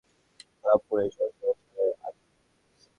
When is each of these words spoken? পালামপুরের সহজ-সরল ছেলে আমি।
পালামপুরের 0.61 1.09
সহজ-সরল 1.15 1.57
ছেলে 1.65 1.93
আমি। 2.07 2.21